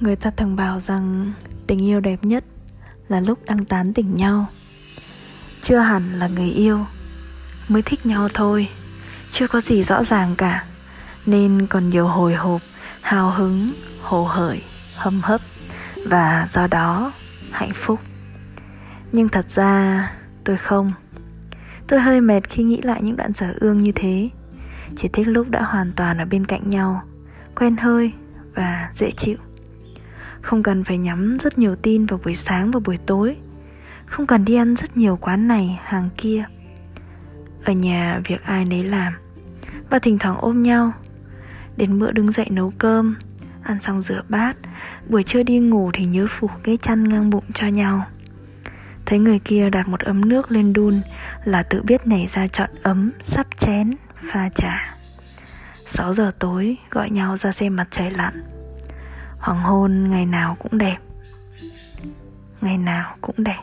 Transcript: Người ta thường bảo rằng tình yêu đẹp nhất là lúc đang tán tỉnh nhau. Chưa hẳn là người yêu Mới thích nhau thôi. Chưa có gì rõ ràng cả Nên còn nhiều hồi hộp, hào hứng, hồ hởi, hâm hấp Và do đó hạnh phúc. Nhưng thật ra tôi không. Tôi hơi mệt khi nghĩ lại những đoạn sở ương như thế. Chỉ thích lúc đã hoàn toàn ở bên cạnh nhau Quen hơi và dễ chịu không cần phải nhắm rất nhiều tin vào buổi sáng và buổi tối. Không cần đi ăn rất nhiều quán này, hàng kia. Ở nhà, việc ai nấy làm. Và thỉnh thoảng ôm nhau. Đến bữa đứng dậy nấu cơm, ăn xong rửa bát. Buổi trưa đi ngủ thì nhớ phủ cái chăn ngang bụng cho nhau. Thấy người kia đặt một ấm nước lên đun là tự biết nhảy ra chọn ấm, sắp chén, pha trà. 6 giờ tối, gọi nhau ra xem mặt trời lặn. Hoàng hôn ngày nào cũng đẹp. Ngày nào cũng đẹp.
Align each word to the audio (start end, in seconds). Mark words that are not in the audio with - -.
Người 0.00 0.16
ta 0.16 0.30
thường 0.30 0.56
bảo 0.56 0.80
rằng 0.80 1.32
tình 1.66 1.84
yêu 1.84 2.00
đẹp 2.00 2.24
nhất 2.24 2.44
là 3.08 3.20
lúc 3.20 3.38
đang 3.46 3.64
tán 3.64 3.92
tỉnh 3.92 4.16
nhau. 4.16 4.46
Chưa 5.62 5.78
hẳn 5.78 6.18
là 6.18 6.28
người 6.28 6.50
yêu 6.50 6.86
Mới 7.68 7.82
thích 7.82 8.06
nhau 8.06 8.28
thôi. 8.34 8.68
Chưa 9.30 9.48
có 9.48 9.60
gì 9.60 9.82
rõ 9.82 10.04
ràng 10.04 10.36
cả 10.36 10.64
Nên 11.26 11.66
còn 11.70 11.90
nhiều 11.90 12.06
hồi 12.06 12.34
hộp, 12.34 12.60
hào 13.00 13.30
hứng, 13.30 13.70
hồ 14.02 14.24
hởi, 14.24 14.62
hâm 14.96 15.20
hấp 15.20 15.40
Và 16.06 16.44
do 16.48 16.66
đó 16.66 17.12
hạnh 17.52 17.72
phúc. 17.74 18.00
Nhưng 19.12 19.28
thật 19.28 19.50
ra 19.50 20.10
tôi 20.44 20.56
không. 20.56 20.92
Tôi 21.86 22.00
hơi 22.00 22.20
mệt 22.20 22.50
khi 22.50 22.62
nghĩ 22.62 22.82
lại 22.82 23.02
những 23.02 23.16
đoạn 23.16 23.32
sở 23.32 23.54
ương 23.60 23.80
như 23.80 23.92
thế. 23.94 24.28
Chỉ 24.96 25.08
thích 25.12 25.28
lúc 25.28 25.50
đã 25.50 25.62
hoàn 25.62 25.92
toàn 25.92 26.18
ở 26.18 26.24
bên 26.24 26.46
cạnh 26.46 26.70
nhau 26.70 27.02
Quen 27.56 27.76
hơi 27.76 28.12
và 28.54 28.90
dễ 28.94 29.10
chịu 29.10 29.36
không 30.44 30.62
cần 30.62 30.84
phải 30.84 30.98
nhắm 30.98 31.38
rất 31.38 31.58
nhiều 31.58 31.76
tin 31.76 32.06
vào 32.06 32.20
buổi 32.24 32.36
sáng 32.36 32.70
và 32.70 32.80
buổi 32.80 32.96
tối. 32.96 33.36
Không 34.06 34.26
cần 34.26 34.44
đi 34.44 34.54
ăn 34.54 34.76
rất 34.76 34.96
nhiều 34.96 35.16
quán 35.16 35.48
này, 35.48 35.80
hàng 35.84 36.08
kia. 36.16 36.44
Ở 37.64 37.72
nhà, 37.72 38.20
việc 38.24 38.42
ai 38.42 38.64
nấy 38.64 38.84
làm. 38.84 39.12
Và 39.90 39.98
thỉnh 39.98 40.18
thoảng 40.18 40.36
ôm 40.40 40.62
nhau. 40.62 40.92
Đến 41.76 41.98
bữa 41.98 42.12
đứng 42.12 42.32
dậy 42.32 42.46
nấu 42.50 42.72
cơm, 42.78 43.16
ăn 43.62 43.80
xong 43.80 44.02
rửa 44.02 44.22
bát. 44.28 44.56
Buổi 45.08 45.22
trưa 45.22 45.42
đi 45.42 45.58
ngủ 45.58 45.90
thì 45.92 46.06
nhớ 46.06 46.26
phủ 46.30 46.50
cái 46.62 46.76
chăn 46.76 47.08
ngang 47.08 47.30
bụng 47.30 47.44
cho 47.54 47.66
nhau. 47.66 48.06
Thấy 49.06 49.18
người 49.18 49.38
kia 49.38 49.70
đặt 49.70 49.88
một 49.88 50.00
ấm 50.00 50.28
nước 50.28 50.50
lên 50.52 50.72
đun 50.72 51.02
là 51.44 51.62
tự 51.62 51.82
biết 51.82 52.06
nhảy 52.06 52.26
ra 52.26 52.46
chọn 52.46 52.70
ấm, 52.82 53.12
sắp 53.22 53.46
chén, 53.58 53.94
pha 54.32 54.48
trà. 54.48 54.96
6 55.86 56.12
giờ 56.14 56.30
tối, 56.38 56.76
gọi 56.90 57.10
nhau 57.10 57.36
ra 57.36 57.52
xem 57.52 57.76
mặt 57.76 57.88
trời 57.90 58.10
lặn. 58.10 58.53
Hoàng 59.44 59.62
hôn 59.62 60.10
ngày 60.10 60.26
nào 60.26 60.56
cũng 60.58 60.78
đẹp. 60.78 60.96
Ngày 62.60 62.78
nào 62.78 63.16
cũng 63.20 63.36
đẹp. 63.38 63.62